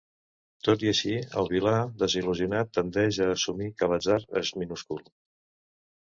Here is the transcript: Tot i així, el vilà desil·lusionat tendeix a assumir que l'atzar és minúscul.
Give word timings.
Tot 0.67 0.85
i 0.85 0.87
així, 0.91 1.11
el 1.41 1.49
vilà 1.51 1.73
desil·lusionat 2.05 2.73
tendeix 2.79 3.21
a 3.27 3.29
assumir 3.35 3.69
que 3.83 3.93
l'atzar 3.93 4.19
és 4.43 4.53
minúscul. 4.65 5.07